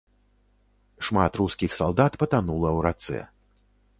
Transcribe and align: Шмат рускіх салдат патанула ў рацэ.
Шмат 1.09 1.31
рускіх 1.41 1.77
салдат 1.79 2.17
патанула 2.23 2.69
ў 2.77 2.87
рацэ. 2.87 3.19